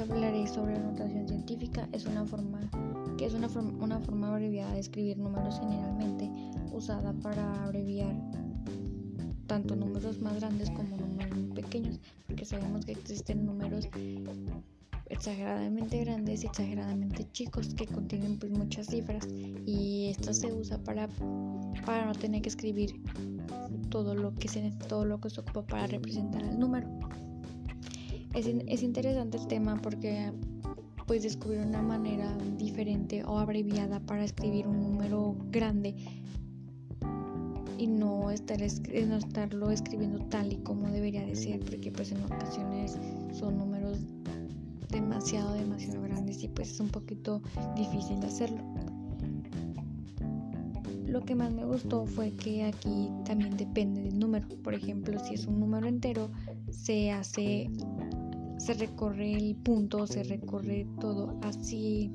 hablaré 0.00 0.46
sobre 0.46 0.74
la 0.74 0.80
notación 0.80 1.28
científica. 1.28 1.88
Es 1.92 2.06
una 2.06 2.24
forma 2.24 2.60
que 3.16 3.26
es 3.26 3.34
una, 3.34 3.48
una 3.80 4.00
forma 4.00 4.28
abreviada 4.28 4.72
de 4.74 4.80
escribir 4.80 5.18
números 5.18 5.58
generalmente 5.60 6.30
usada 6.72 7.12
para 7.14 7.64
abreviar 7.64 8.14
tanto 9.46 9.74
números 9.76 10.20
más 10.20 10.36
grandes 10.36 10.70
como 10.70 10.96
números 10.96 11.54
pequeños, 11.54 12.00
porque 12.26 12.44
sabemos 12.44 12.84
que 12.84 12.92
existen 12.92 13.44
números 13.44 13.88
exageradamente 15.06 16.04
grandes 16.04 16.44
y 16.44 16.46
exageradamente 16.46 17.26
chicos 17.32 17.74
que 17.74 17.86
contienen 17.86 18.38
pues 18.38 18.52
muchas 18.52 18.86
cifras 18.86 19.26
y 19.66 20.06
esto 20.10 20.32
se 20.32 20.52
usa 20.52 20.78
para, 20.78 21.08
para 21.84 22.06
no 22.06 22.14
tener 22.14 22.42
que 22.42 22.48
escribir 22.48 23.02
todo 23.88 24.14
lo 24.14 24.32
que 24.34 24.46
se 24.46 24.70
todo 24.88 25.04
lo 25.04 25.20
que 25.20 25.30
se 25.30 25.40
ocupa 25.40 25.62
para 25.62 25.88
representar 25.88 26.42
el 26.42 26.58
número. 26.58 26.88
Es, 28.34 28.46
es 28.46 28.82
interesante 28.82 29.38
el 29.38 29.46
tema 29.46 29.80
porque 29.82 30.32
pues 31.06 31.24
descubrir 31.24 31.60
una 31.60 31.82
manera 31.82 32.36
diferente 32.56 33.24
o 33.24 33.38
abreviada 33.38 33.98
para 33.98 34.24
escribir 34.24 34.68
un 34.68 34.80
número 34.80 35.34
grande 35.50 35.96
y 37.80 37.86
no, 37.86 38.30
estar 38.30 38.58
no 38.60 39.16
estarlo 39.16 39.70
escribiendo 39.70 40.18
tal 40.26 40.52
y 40.52 40.56
como 40.58 40.88
debería 40.88 41.24
de 41.24 41.34
ser 41.34 41.60
porque 41.60 41.90
pues 41.90 42.12
en 42.12 42.22
ocasiones 42.22 42.98
son 43.32 43.56
números 43.56 43.98
demasiado 44.90 45.54
demasiado 45.54 46.02
grandes 46.02 46.44
y 46.44 46.48
pues 46.48 46.72
es 46.72 46.80
un 46.80 46.90
poquito 46.90 47.40
difícil 47.74 48.20
de 48.20 48.26
hacerlo. 48.26 48.62
Lo 51.06 51.22
que 51.22 51.34
más 51.34 51.52
me 51.52 51.64
gustó 51.64 52.06
fue 52.06 52.32
que 52.32 52.64
aquí 52.64 53.08
también 53.24 53.56
depende 53.56 54.02
del 54.02 54.18
número. 54.18 54.46
Por 54.62 54.74
ejemplo 54.74 55.18
si 55.24 55.34
es 55.34 55.46
un 55.46 55.58
número 55.58 55.88
entero 55.88 56.30
se 56.70 57.10
hace 57.10 57.70
se 58.60 58.74
recorre 58.74 59.32
el 59.32 59.56
punto 59.56 60.06
se 60.06 60.22
recorre 60.22 60.86
todo 61.00 61.34
así 61.42 62.12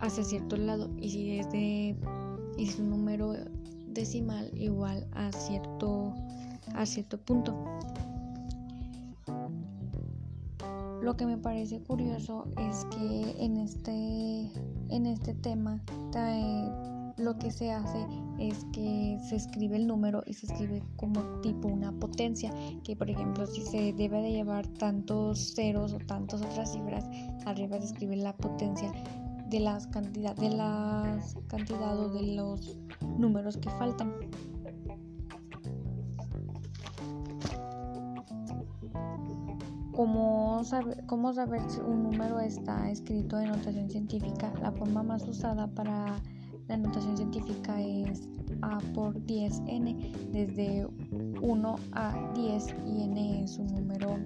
hacia 0.00 0.24
cierto 0.24 0.56
lado 0.56 0.90
y 1.00 1.10
si 1.10 1.38
es 1.38 1.50
de 1.50 1.96
y 2.56 2.80
un 2.80 2.90
número 2.90 3.34
decimal 3.86 4.50
igual 4.54 5.06
a 5.12 5.30
cierto, 5.32 6.12
a 6.74 6.84
cierto 6.84 7.18
punto. 7.18 7.54
Lo 11.02 11.16
que 11.16 11.24
me 11.24 11.38
parece 11.38 11.80
curioso 11.80 12.48
es 12.58 12.84
que 12.86 13.36
en 13.44 13.56
este, 13.56 14.50
en 14.88 15.06
este 15.06 15.34
tema 15.34 15.80
lo 17.28 17.36
que 17.36 17.50
se 17.50 17.70
hace 17.70 18.06
es 18.38 18.64
que 18.72 19.18
se 19.28 19.36
escribe 19.36 19.76
el 19.76 19.86
número 19.86 20.22
y 20.24 20.32
se 20.32 20.46
escribe 20.46 20.82
como 20.96 21.20
tipo 21.42 21.68
una 21.68 21.92
potencia, 21.92 22.50
que 22.82 22.96
por 22.96 23.10
ejemplo 23.10 23.46
si 23.46 23.60
se 23.60 23.92
debe 23.92 24.22
de 24.22 24.32
llevar 24.32 24.66
tantos 24.66 25.52
ceros 25.54 25.92
o 25.92 25.98
tantas 25.98 26.40
otras 26.40 26.72
cifras, 26.72 27.04
arriba 27.44 27.78
se 27.80 27.84
escribe 27.84 28.16
la 28.16 28.34
potencia 28.34 28.90
de 29.50 29.60
las 29.60 29.86
cantidad 29.88 30.34
de 30.36 30.48
las 30.48 31.36
cantidad 31.48 31.98
o 31.98 32.08
de 32.08 32.34
los 32.34 32.78
números 33.18 33.58
que 33.58 33.68
faltan. 33.72 34.10
¿Cómo 39.92 40.64
saber, 40.64 41.04
¿Cómo 41.04 41.34
saber 41.34 41.60
si 41.68 41.80
un 41.80 42.04
número 42.04 42.40
está 42.40 42.88
escrito 42.88 43.38
en 43.38 43.50
notación 43.50 43.90
científica? 43.90 44.50
La 44.62 44.72
forma 44.72 45.02
más 45.02 45.28
usada 45.28 45.66
para 45.66 46.22
la 46.68 46.76
notación 46.76 47.16
científica 47.16 47.80
es 47.80 48.28
A 48.62 48.78
por 48.94 49.14
10n, 49.26 50.30
desde 50.32 50.86
1 51.40 51.76
a 51.92 52.32
10 52.34 52.66
y 52.86 53.02
n 53.04 53.44
es 53.44 53.58
un 53.58 53.66
número, 53.68 54.18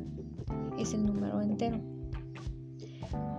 es 0.78 0.92
el 0.92 1.06
número 1.06 1.40
entero. 1.40 1.80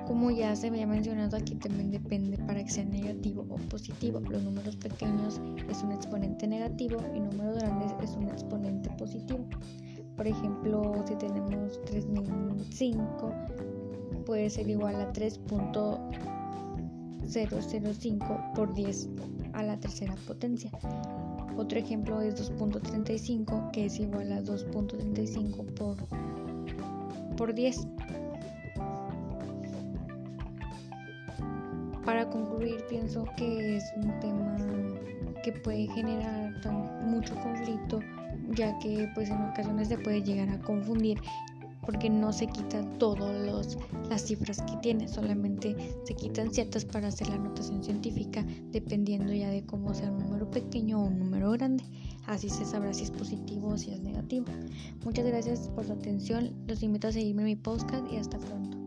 Como 0.07 0.31
ya 0.31 0.55
se 0.55 0.67
había 0.67 0.85
mencionado 0.85 1.37
aquí 1.37 1.55
también 1.55 1.91
depende 1.91 2.37
para 2.37 2.63
que 2.63 2.69
sea 2.69 2.85
negativo 2.85 3.45
o 3.49 3.55
positivo. 3.69 4.19
Los 4.19 4.43
números 4.43 4.75
pequeños 4.75 5.41
es 5.69 5.83
un 5.83 5.91
exponente 5.91 6.47
negativo 6.47 6.97
y 7.15 7.19
números 7.19 7.57
grandes 7.57 7.91
es 8.01 8.15
un 8.15 8.29
exponente 8.29 8.89
positivo. 8.97 9.45
Por 10.15 10.27
ejemplo, 10.27 10.93
si 11.07 11.15
tenemos 11.15 11.81
3005 11.85 13.33
puede 14.25 14.49
ser 14.49 14.69
igual 14.69 14.95
a 14.95 15.11
3.005 17.23 18.53
por 18.53 18.73
10 18.73 19.09
a 19.53 19.63
la 19.63 19.79
tercera 19.79 20.15
potencia. 20.27 20.71
Otro 21.57 21.77
ejemplo 21.77 22.21
es 22.21 22.35
2.35 22.35 23.71
que 23.71 23.85
es 23.85 23.99
igual 23.99 24.31
a 24.31 24.41
2.35 24.41 25.65
por, 25.75 25.97
por 27.37 27.53
10. 27.53 27.87
Para 32.05 32.29
concluir, 32.29 32.83
pienso 32.89 33.25
que 33.37 33.77
es 33.77 33.83
un 33.95 34.19
tema 34.19 34.57
que 35.43 35.51
puede 35.51 35.87
generar 35.87 36.53
mucho 37.05 37.35
conflicto, 37.35 37.99
ya 38.51 38.77
que 38.79 39.09
pues 39.13 39.29
en 39.29 39.41
ocasiones 39.41 39.89
se 39.89 39.97
puede 39.97 40.21
llegar 40.21 40.49
a 40.49 40.59
confundir 40.59 41.19
porque 41.85 42.09
no 42.09 42.33
se 42.33 42.47
quitan 42.47 42.97
todas 42.97 43.77
las 44.09 44.21
cifras 44.21 44.61
que 44.61 44.77
tiene, 44.77 45.07
solamente 45.07 45.75
se 46.05 46.13
quitan 46.13 46.53
ciertas 46.53 46.85
para 46.85 47.07
hacer 47.09 47.29
la 47.29 47.35
anotación 47.35 47.83
científica, 47.83 48.45
dependiendo 48.71 49.33
ya 49.33 49.49
de 49.49 49.65
cómo 49.65 49.93
sea 49.93 50.11
un 50.11 50.19
número 50.19 50.49
pequeño 50.49 51.01
o 51.01 51.05
un 51.05 51.19
número 51.19 51.51
grande. 51.51 51.83
Así 52.25 52.49
se 52.49 52.65
sabrá 52.65 52.93
si 52.93 53.03
es 53.03 53.11
positivo 53.11 53.69
o 53.69 53.77
si 53.77 53.91
es 53.91 54.01
negativo. 54.01 54.45
Muchas 55.03 55.25
gracias 55.25 55.69
por 55.69 55.85
su 55.85 55.93
atención, 55.93 56.53
los 56.67 56.83
invito 56.83 57.07
a 57.07 57.11
seguirme 57.11 57.41
en 57.43 57.47
mi 57.47 57.55
podcast 57.55 58.05
y 58.11 58.17
hasta 58.17 58.37
pronto. 58.39 58.77